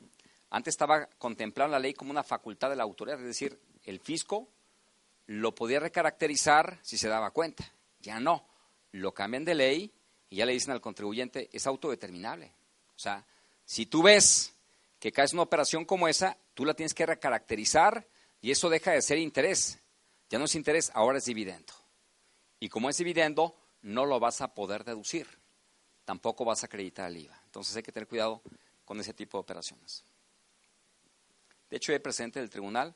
[0.50, 4.48] antes estaba contemplada la ley como una facultad de la autoridad, es decir, el fisco
[5.26, 7.72] lo podía recaracterizar si se daba cuenta.
[8.02, 8.46] Ya no,
[8.92, 9.92] lo cambian de ley
[10.30, 12.52] y ya le dicen al contribuyente, es autodeterminable.
[12.96, 13.26] O sea,
[13.66, 14.54] si tú ves
[15.00, 18.06] que caes una operación como esa, tú la tienes que recaracterizar
[18.42, 19.80] y eso deja de ser interés
[20.34, 21.74] ya no es interés, ahora es dividendo.
[22.60, 25.28] Y como es dividendo, no lo vas a poder deducir.
[26.06, 27.40] Tampoco vas a acreditar el IVA.
[27.46, 28.42] Entonces hay que tener cuidado
[28.86, 30.04] con ese tipo de operaciones.
[31.70, 32.96] De hecho, hay presente del tribunal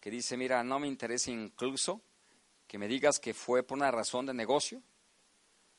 [0.00, 2.00] que dice, mira, no me interesa incluso
[2.66, 4.82] que me digas que fue por una razón de negocio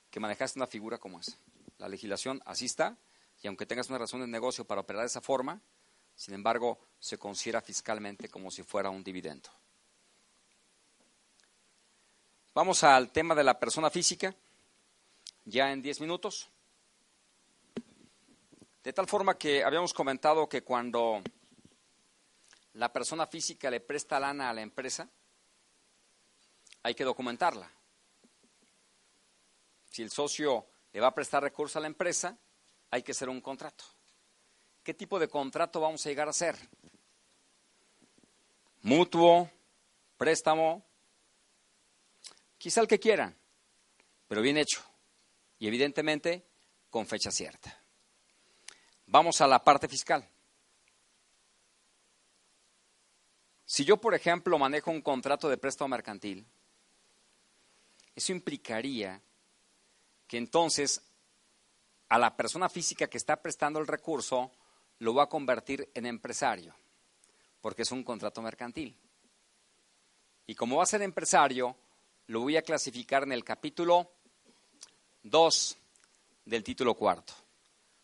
[0.10, 1.38] que manejaste una figura como esa.
[1.78, 2.98] La legislación así está,
[3.42, 5.62] y aunque tengas una razón de negocio para operar de esa forma,
[6.16, 9.50] sin embargo, se considera fiscalmente como si fuera un dividendo.
[12.54, 14.36] Vamos al tema de la persona física,
[15.46, 16.50] ya en 10 minutos.
[18.84, 21.22] De tal forma que habíamos comentado que cuando
[22.74, 25.10] la persona física le presta lana a la empresa,
[26.84, 27.70] hay que documentarla.
[29.90, 32.38] Si el socio le va a prestar recursos a la empresa,
[32.92, 33.84] hay que hacer un contrato.
[34.84, 36.56] ¿Qué tipo de contrato vamos a llegar a hacer?
[38.82, 39.50] Mutuo,
[40.18, 40.90] préstamo,
[42.60, 43.34] Quizá el que quieran,
[44.28, 44.84] pero bien hecho.
[45.60, 46.46] Y evidentemente
[46.90, 47.79] con fecha cierta.
[49.12, 50.28] Vamos a la parte fiscal.
[53.66, 56.46] Si yo, por ejemplo, manejo un contrato de préstamo mercantil,
[58.16, 59.20] eso implicaría
[60.28, 61.02] que entonces
[62.10, 64.52] a la persona física que está prestando el recurso
[65.00, 66.76] lo va a convertir en empresario,
[67.62, 68.96] porque es un contrato mercantil.
[70.46, 71.76] Y como va a ser empresario,
[72.28, 74.12] lo voy a clasificar en el capítulo
[75.24, 75.78] 2
[76.46, 77.34] del título cuarto,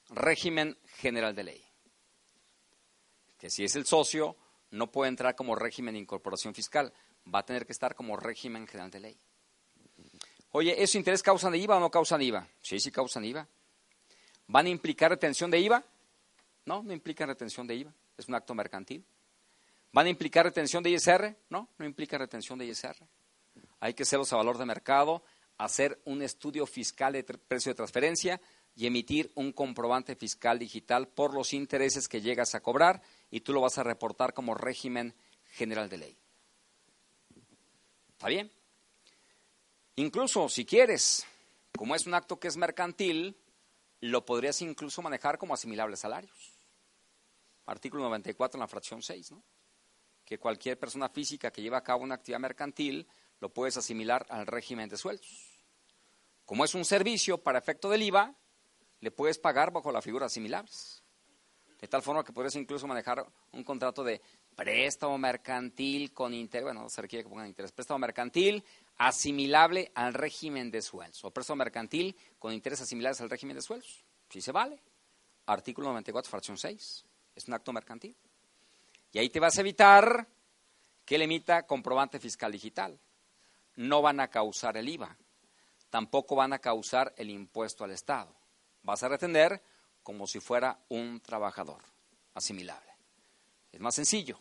[0.10, 1.66] régimen general de ley.
[3.38, 4.36] Que si es el socio,
[4.72, 6.94] no puede entrar como régimen de incorporación fiscal,
[7.34, 9.18] va a tener que estar como régimen general de ley.
[10.52, 12.48] Oye, ¿esos intereses causan IVA o no causan IVA?
[12.62, 13.48] Sí, sí causan IVA.
[14.48, 15.84] ¿Van a implicar retención de IVA?
[16.66, 19.06] No, no implican retención de IVA, es un acto mercantil.
[19.92, 21.36] ¿Van a implicar retención de ISR?
[21.50, 23.08] No, no implica retención de ISR
[23.80, 25.24] hay que hacerlos a valor de mercado,
[25.58, 28.42] hacer un estudio fiscal de precio de transferencia
[28.76, 33.54] y emitir un comprobante fiscal digital por los intereses que llegas a cobrar y tú
[33.54, 35.16] lo vas a reportar como régimen
[35.52, 36.18] general de ley.
[38.12, 38.52] ¿Está bien?
[39.96, 41.26] Incluso si quieres,
[41.78, 43.38] como es un acto que es mercantil,
[44.02, 46.54] lo podrías incluso manejar como asimilable salarios.
[47.66, 49.44] Artículo 94 en la fracción 6, ¿no?
[50.26, 53.08] Que cualquier persona física que lleve a cabo una actividad mercantil
[53.40, 55.60] lo puedes asimilar al régimen de sueldos.
[56.46, 58.36] Como es un servicio para efecto del IVA,
[59.06, 61.04] le puedes pagar bajo la figura asimilables.
[61.80, 64.20] De tal forma que puedes incluso manejar un contrato de
[64.56, 68.64] préstamo mercantil con interés, bueno, no se requiere que pongan interés, préstamo mercantil
[68.98, 74.04] asimilable al régimen de sueldos, o préstamo mercantil con intereses asimilables al régimen de sueldos.
[74.28, 74.82] Sí se vale.
[75.46, 77.06] Artículo 94, fracción 6.
[77.36, 78.18] Es un acto mercantil.
[79.12, 80.28] Y ahí te vas a evitar
[81.06, 83.00] que le emita comprobante fiscal digital.
[83.76, 85.16] No van a causar el IVA.
[85.92, 88.34] Tampoco van a causar el impuesto al Estado.
[88.86, 89.64] Vas a retener
[90.04, 91.82] como si fuera un trabajador
[92.36, 92.92] asimilable.
[93.72, 94.40] Es más sencillo,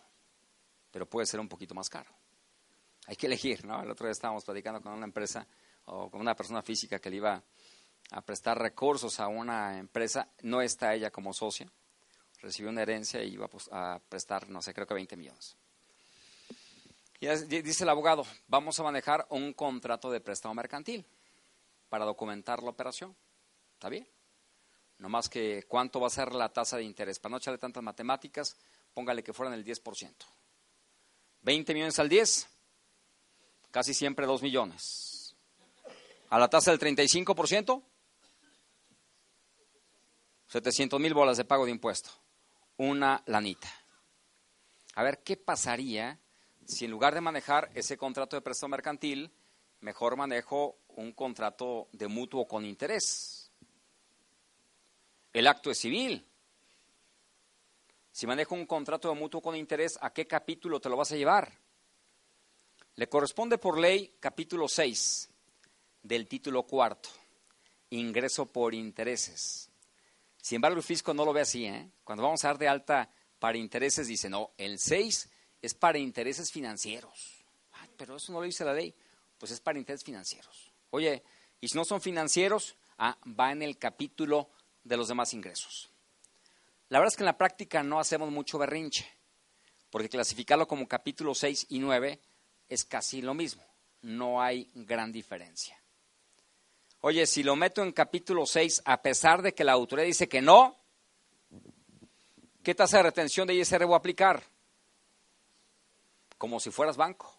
[0.90, 2.10] pero puede ser un poquito más caro.
[3.06, 3.82] Hay que elegir, ¿no?
[3.82, 5.46] El otro día estábamos platicando con una empresa
[5.86, 7.42] o con una persona física que le iba
[8.10, 11.66] a prestar recursos a una empresa, no está ella como socia,
[12.40, 15.56] recibió una herencia y iba a prestar, no sé, creo que 20 millones.
[17.18, 17.26] Y
[17.62, 21.06] dice el abogado, vamos a manejar un contrato de préstamo mercantil
[21.88, 23.16] para documentar la operación.
[23.72, 24.06] ¿Está bien?
[24.98, 27.18] No más que cuánto va a ser la tasa de interés.
[27.18, 28.56] Para no echarle tantas matemáticas,
[28.92, 30.12] póngale que fueran el 10%.
[31.42, 32.48] 20 millones al 10,
[33.70, 35.36] casi siempre 2 millones.
[36.30, 37.82] A la tasa del 35%,
[40.46, 42.10] 700 mil bolas de pago de impuesto.
[42.76, 43.68] Una lanita.
[44.94, 46.20] A ver, ¿qué pasaría
[46.64, 49.32] si en lugar de manejar ese contrato de préstamo mercantil,
[49.80, 53.33] mejor manejo un contrato de mutuo con interés?
[55.34, 56.24] El acto es civil.
[58.12, 61.16] Si manejo un contrato de mutuo con interés, ¿a qué capítulo te lo vas a
[61.16, 61.52] llevar?
[62.94, 65.28] Le corresponde por ley capítulo 6
[66.04, 67.08] del título cuarto,
[67.90, 69.68] ingreso por intereses.
[70.40, 71.66] Sin embargo, el fisco no lo ve así.
[71.66, 71.90] ¿eh?
[72.04, 75.28] Cuando vamos a dar de alta para intereses, dice, no, el 6
[75.60, 77.44] es para intereses financieros.
[77.96, 78.94] pero eso no lo dice la ley.
[79.36, 80.70] Pues es para intereses financieros.
[80.90, 81.24] Oye,
[81.60, 84.50] y si no son financieros, ah, va en el capítulo
[84.84, 85.90] de los demás ingresos.
[86.90, 89.10] La verdad es que en la práctica no hacemos mucho berrinche,
[89.90, 92.20] porque clasificarlo como capítulo 6 y 9
[92.68, 93.64] es casi lo mismo,
[94.02, 95.78] no hay gran diferencia.
[97.00, 100.40] Oye, si lo meto en capítulo 6, a pesar de que la autoridad dice que
[100.40, 100.76] no,
[102.62, 104.42] ¿qué tasa de retención de ISR voy a aplicar?
[106.38, 107.34] Como si fueras banco.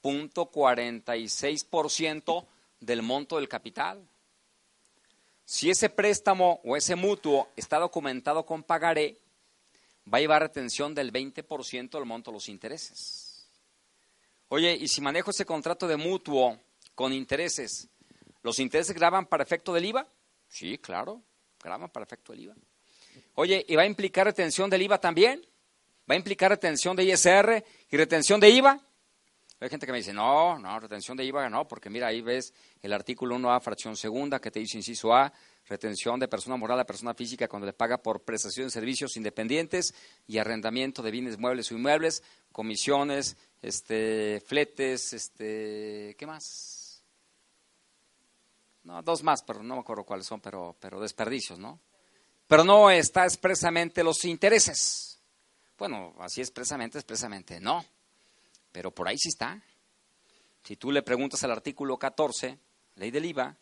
[0.00, 2.46] Punto 46%
[2.80, 4.02] del monto del capital.
[5.50, 9.16] Si ese préstamo o ese mutuo está documentado con pagaré,
[10.06, 13.48] va a llevar retención del 20% del monto de los intereses.
[14.46, 16.56] Oye, y si manejo ese contrato de mutuo
[16.94, 17.88] con intereses,
[18.42, 20.06] ¿los intereses graban para efecto del IVA?
[20.46, 21.20] Sí, claro,
[21.60, 22.54] graban para efecto del IVA.
[23.34, 25.44] Oye, ¿y va a implicar retención del IVA también?
[26.08, 28.80] ¿Va a implicar retención de ISR y retención de IVA?
[29.62, 32.54] Hay gente que me dice, no, no, retención de IVA no, porque mira, ahí ves
[32.80, 35.30] el artículo 1A, fracción segunda, que te dice inciso A,
[35.68, 39.94] retención de persona moral a persona física cuando le paga por prestación de servicios independientes
[40.26, 47.04] y arrendamiento de bienes muebles o inmuebles, comisiones, este, fletes, este, ¿qué más?
[48.84, 51.78] No, dos más, pero no me acuerdo cuáles son, pero, pero desperdicios, ¿no?
[52.46, 55.20] Pero no está expresamente los intereses.
[55.76, 57.84] Bueno, así expresamente, expresamente, no.
[58.72, 59.62] Pero por ahí sí está.
[60.62, 62.58] Si tú le preguntas al artículo 14,
[62.96, 63.56] ley del IVA,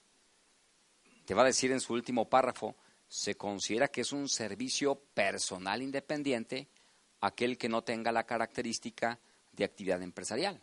[1.24, 2.76] te va a decir en su último párrafo,
[3.08, 6.68] se considera que es un servicio personal independiente
[7.20, 9.18] aquel que no tenga la característica
[9.52, 10.60] de actividad empresarial.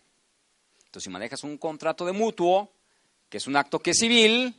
[0.86, 2.72] Entonces, si manejas un contrato de mutuo,
[3.30, 4.56] que es un acto que es civil,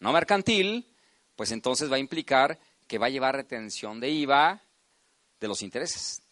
[0.00, 0.86] no mercantil,
[1.36, 4.62] pues entonces va a implicar que va a llevar retención de IVA
[5.40, 6.22] de los intereses.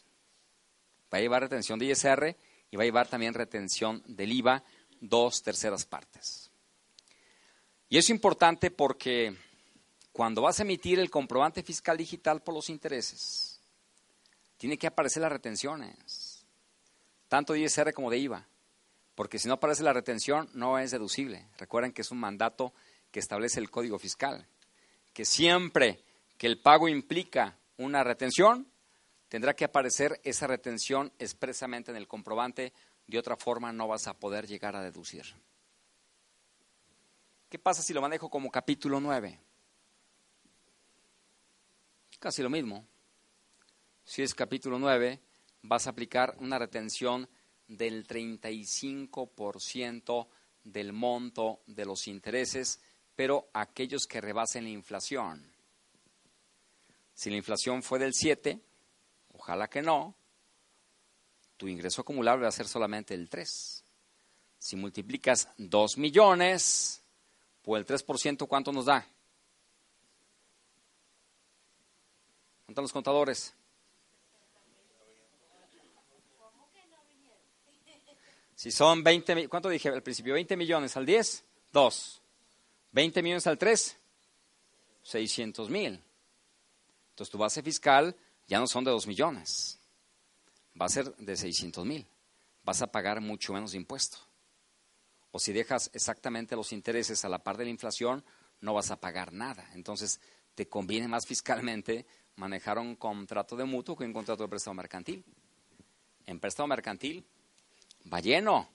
[1.12, 2.36] Va a llevar retención de ISR
[2.70, 4.62] y va a llevar también retención del IVA
[5.00, 6.50] dos terceras partes.
[7.88, 9.36] Y es importante porque
[10.12, 13.60] cuando vas a emitir el comprobante fiscal digital por los intereses,
[14.56, 16.44] tiene que aparecer las retenciones,
[17.28, 18.46] tanto de ISR como de IVA,
[19.14, 21.46] porque si no aparece la retención no es deducible.
[21.58, 22.72] Recuerden que es un mandato
[23.10, 24.46] que establece el Código Fiscal,
[25.12, 26.02] que siempre
[26.38, 28.66] que el pago implica una retención,
[29.28, 32.72] tendrá que aparecer esa retención expresamente en el comprobante,
[33.06, 35.24] de otra forma no vas a poder llegar a deducir.
[37.48, 39.38] ¿Qué pasa si lo manejo como capítulo 9?
[42.18, 42.86] Casi lo mismo.
[44.04, 45.20] Si es capítulo 9,
[45.62, 47.28] vas a aplicar una retención
[47.68, 50.28] del 35%
[50.64, 52.80] del monto de los intereses,
[53.14, 55.52] pero aquellos que rebasen la inflación.
[57.14, 58.60] Si la inflación fue del 7,
[59.46, 60.12] ojalá que no,
[61.56, 63.84] tu ingreso acumulable va a ser solamente el 3.
[64.58, 67.00] Si multiplicas 2 millones
[67.62, 69.06] por el 3%, ¿cuánto nos da?
[72.64, 73.54] ¿Cuántos los contadores?
[78.56, 80.34] Si son 20, ¿cuánto dije al principio?
[80.34, 82.22] 20 millones al 10, 2.
[82.90, 83.96] 20 millones al 3,
[85.04, 86.02] 600 mil.
[87.10, 88.16] Entonces tu base fiscal
[88.46, 89.78] ya no son de 2 millones,
[90.80, 92.06] va a ser de 600 mil.
[92.62, 94.18] Vas a pagar mucho menos impuesto.
[95.30, 98.24] O si dejas exactamente los intereses a la par de la inflación,
[98.60, 99.68] no vas a pagar nada.
[99.74, 100.20] Entonces
[100.54, 105.24] te conviene más fiscalmente manejar un contrato de mutuo que un contrato de préstamo mercantil.
[106.26, 107.24] En préstamo mercantil
[108.12, 108.68] va lleno.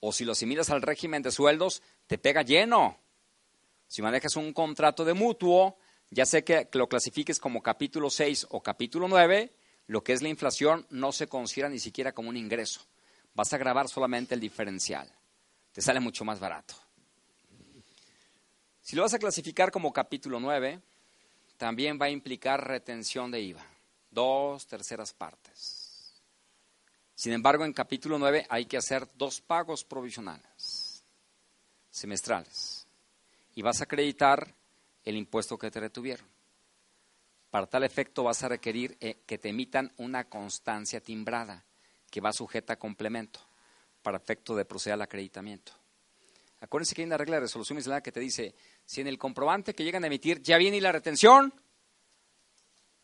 [0.00, 2.98] O si lo asimilas al régimen de sueldos, te pega lleno.
[3.86, 5.76] Si manejas un contrato de mutuo,
[6.10, 9.52] ya sé que lo clasifiques como capítulo 6 o capítulo 9,
[9.86, 12.80] lo que es la inflación no se considera ni siquiera como un ingreso.
[13.34, 15.08] Vas a grabar solamente el diferencial.
[15.72, 16.74] Te sale mucho más barato.
[18.80, 20.80] Si lo vas a clasificar como capítulo 9,
[21.56, 23.64] también va a implicar retención de IVA,
[24.10, 26.20] dos terceras partes.
[27.14, 31.04] Sin embargo, en capítulo 9 hay que hacer dos pagos provisionales,
[31.90, 32.88] semestrales,
[33.54, 34.54] y vas a acreditar
[35.04, 36.26] el impuesto que te retuvieron.
[37.50, 41.64] Para tal efecto vas a requerir eh, que te emitan una constancia timbrada
[42.10, 43.40] que va sujeta a complemento
[44.02, 45.72] para efecto de proceder al acreditamiento.
[46.60, 49.74] Acuérdense que hay una regla de resolución miscelánea que te dice, si en el comprobante
[49.74, 51.54] que llegan a emitir ya viene la retención,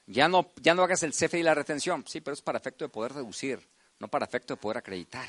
[0.06, 2.04] ya no, ya no hagas el CFE y la retención.
[2.06, 3.66] Sí, pero es para efecto de poder reducir
[3.98, 5.28] no para efecto de poder acreditar.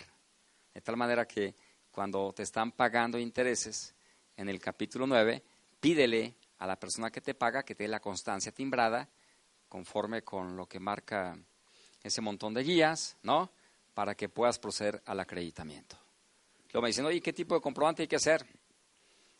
[0.73, 1.55] De tal manera que
[1.91, 3.93] cuando te están pagando intereses,
[4.35, 5.41] en el capítulo 9,
[5.79, 9.07] pídele a la persona que te paga que te dé la constancia timbrada
[9.69, 11.37] conforme con lo que marca
[12.03, 13.49] ese montón de guías, ¿no?
[13.93, 15.97] Para que puedas proceder al acreditamiento.
[16.71, 18.45] Luego me dicen, oye, ¿qué tipo de comprobante hay que hacer?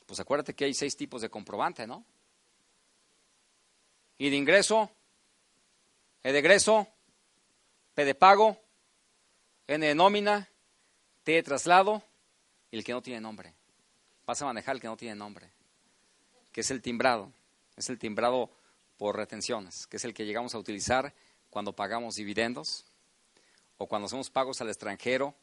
[0.05, 2.03] Pues acuérdate que hay seis tipos de comprobante, ¿no?
[4.17, 4.89] Y de ingreso,
[6.23, 6.87] E de egreso,
[7.93, 8.57] P de pago,
[9.67, 10.49] N de nómina,
[11.23, 12.03] T de traslado
[12.71, 13.53] y el que no tiene nombre.
[14.25, 15.49] Vas a manejar el que no tiene nombre,
[16.57, 17.31] que es el timbrado.
[17.75, 18.49] Es el timbrado
[18.97, 21.13] por retenciones, que es el que llegamos a utilizar
[21.51, 22.83] cuando pagamos dividendos
[23.77, 25.35] o cuando hacemos pagos al extranjero,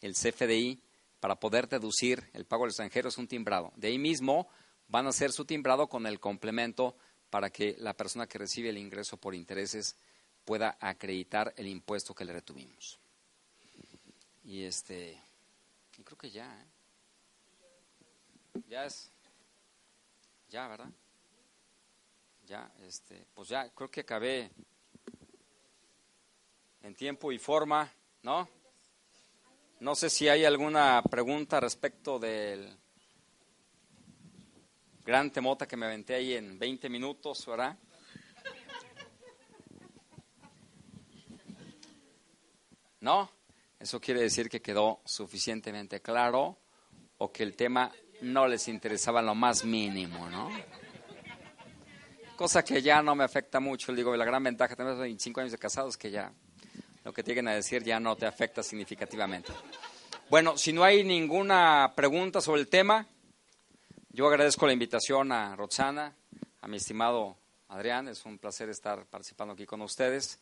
[0.00, 0.80] el CFDI,
[1.18, 3.72] para poder deducir el pago al extranjero es un timbrado.
[3.74, 4.46] De ahí mismo
[4.86, 6.94] van a hacer su timbrado con el complemento
[7.30, 9.96] para que la persona que recibe el ingreso por intereses
[10.44, 13.00] pueda acreditar el impuesto que le retuvimos.
[14.44, 15.20] Y este,
[15.98, 16.66] y creo que ya, ¿eh?
[18.68, 19.10] Ya es,
[20.50, 20.90] ya, ¿verdad?
[22.44, 24.50] Ya, este, pues ya, creo que acabé
[26.82, 27.90] en tiempo y forma,
[28.22, 28.48] ¿no?
[29.78, 32.76] No sé si hay alguna pregunta respecto del
[35.04, 37.78] gran temota que me aventé ahí en 20 minutos, ¿verdad?
[43.00, 43.30] ¿No?
[43.78, 46.58] Eso quiere decir que quedó suficientemente claro
[47.18, 47.90] o que el tema
[48.22, 50.50] no les interesaba lo más mínimo, ¿no?
[52.36, 53.92] Cosa que ya no me afecta mucho.
[53.92, 56.32] Digo, la gran ventaja, tenemos 25 años de casados, que ya
[57.04, 59.52] lo que tienen a decir ya no te afecta significativamente.
[60.30, 63.06] Bueno, si no hay ninguna pregunta sobre el tema,
[64.10, 66.14] yo agradezco la invitación a Roxana,
[66.60, 67.36] a mi estimado
[67.68, 68.08] Adrián.
[68.08, 70.38] Es un placer estar participando aquí con ustedes.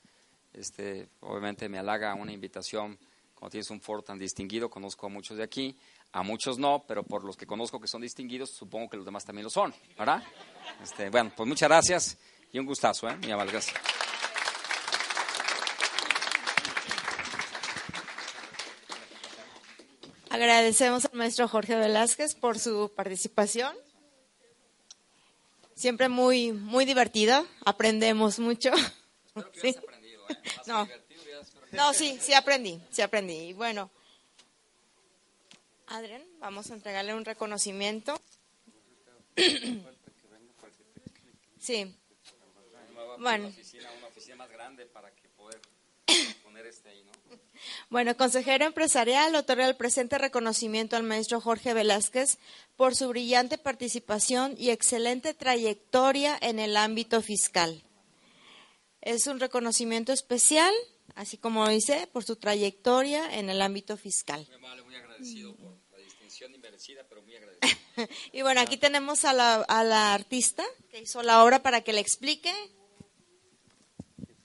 [0.52, 2.98] Este, obviamente me halaga una invitación
[3.38, 5.76] cuando tienes un foro tan distinguido, conozco a muchos de aquí,
[6.12, 9.24] a muchos no, pero por los que conozco que son distinguidos, supongo que los demás
[9.24, 10.22] también lo son, ¿verdad?
[10.82, 12.18] Este, bueno, pues muchas gracias
[12.52, 13.16] y un gustazo, ¿eh?
[13.18, 13.76] Mi amable, gracias.
[20.30, 23.74] Agradecemos al maestro Jorge Velázquez por su participación.
[25.74, 28.70] Siempre muy, muy divertida, aprendemos mucho.
[29.54, 29.74] ¿Sí?
[29.76, 30.36] aprendido, ¿eh?
[30.66, 30.88] No.
[31.72, 33.48] No, sí, sí aprendí, sí aprendí.
[33.48, 33.90] Y bueno,
[35.88, 38.20] Adrián, vamos a entregarle un reconocimiento.
[41.60, 41.92] Sí.
[43.18, 43.52] Bueno.
[47.90, 52.38] Bueno, consejero empresarial otorga el presente reconocimiento al maestro Jorge Velázquez
[52.76, 57.82] por su brillante participación y excelente trayectoria en el ámbito fiscal.
[59.00, 60.72] Es un reconocimiento especial,
[61.14, 64.46] así como dice, por su trayectoria en el ámbito fiscal.
[64.46, 65.67] Muy amable, muy agradecido por
[66.38, 67.78] distinción inmerecida, pero muy agradecido.
[68.32, 71.92] y bueno, aquí tenemos a la, a la artista que hizo la obra para que
[71.92, 72.52] le explique.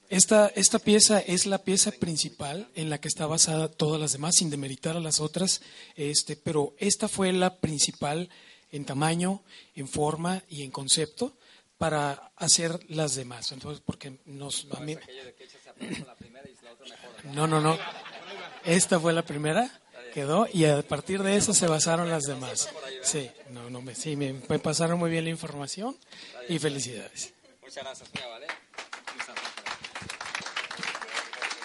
[0.09, 4.35] Esta, esta pieza es la pieza principal en la que está basada todas las demás,
[4.37, 5.61] sin demeritar a las otras,
[5.95, 8.29] este, pero esta fue la principal
[8.71, 9.43] en tamaño,
[9.75, 11.37] en forma y en concepto
[11.77, 13.51] para hacer las demás.
[13.51, 14.67] Entonces, porque nos...
[14.71, 14.97] a mí-
[17.33, 17.77] no, no, no.
[18.65, 19.81] Esta fue la primera,
[20.14, 22.70] quedó, y a partir de eso se basaron las demás.
[23.01, 25.97] Sí, no, no, me, sí, me, me pasaron muy bien la información
[26.47, 27.34] y felicidades.
[27.61, 28.09] Muchas gracias.
[28.09, 28.49] Muchas gracias.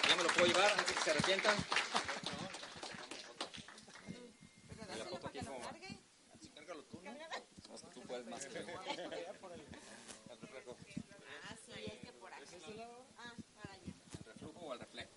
[0.09, 1.55] ¿Ya me lo puedo llevar antes que se arrepientan?
[4.97, 5.59] La foto aquí como-
[6.55, 7.11] Cárgalo tú, ¿no?
[7.11, 8.59] No, tú puedes más que yo.
[8.59, 8.67] El
[10.41, 10.77] reflejo.
[14.17, 15.09] ¿El reflujo o el reflejo?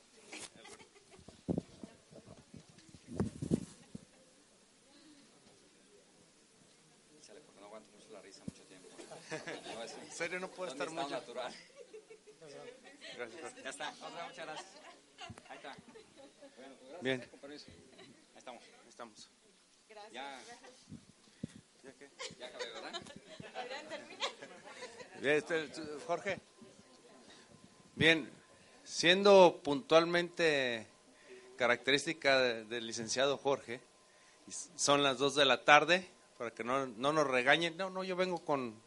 [7.27, 8.89] Chale, porque no aguanto mucho la risa mucho tiempo.
[9.75, 11.15] No, es- En serio, no puedo ¿Dónde estar mucho.
[11.15, 11.53] natural.
[13.17, 13.63] Gracias.
[13.63, 13.91] Ya está.
[13.91, 14.69] Otra, muchas gracias.
[15.49, 15.77] Ahí está.
[16.57, 17.03] Bueno, pues gracias.
[17.03, 17.21] Bien.
[17.31, 17.67] Con permiso.
[17.71, 18.65] Ahí estamos.
[18.65, 19.31] Ahí estamos.
[20.13, 20.39] Ya.
[21.83, 22.11] ¿Ya qué?
[22.39, 23.03] Ya acabé, ¿verdad?
[25.21, 25.69] Bien, este,
[26.07, 26.41] Jorge.
[27.95, 28.31] Bien,
[28.85, 30.87] siendo puntualmente
[31.57, 33.81] característica de- del licenciado Jorge,
[34.77, 36.09] son las 2 de la tarde,
[36.39, 37.77] para que no, no nos regañen.
[37.77, 38.83] No, no, yo vengo con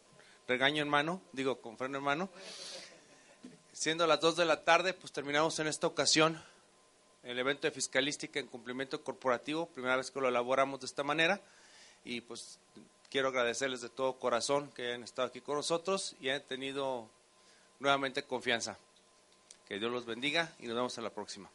[0.48, 2.30] regaño en mano, digo con freno en mano.
[3.74, 6.42] Siendo las 2 de la tarde, pues terminamos en esta ocasión
[7.24, 11.42] el evento de fiscalística en cumplimiento corporativo, primera vez que lo elaboramos de esta manera,
[12.04, 12.60] y pues
[13.10, 17.10] quiero agradecerles de todo corazón que hayan estado aquí con nosotros y hayan tenido
[17.80, 18.78] nuevamente confianza.
[19.68, 21.50] Que Dios los bendiga y nos vemos en la próxima.